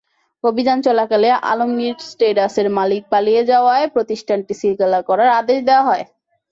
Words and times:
অভিযান 0.43 0.79
চলাকালে 0.81 1.29
আলমগীর 1.51 1.95
ট্রেডার্সের 2.11 2.67
মালিক 2.77 3.01
পালিয়ে 3.11 3.41
যাওয়ায় 3.51 3.85
প্রতিষ্ঠানটি 3.95 4.53
সিলগালা 4.61 4.99
করার 5.09 5.29
আদেশ 5.39 5.59
দেওয়া 5.67 5.87
হয়। 5.89 6.03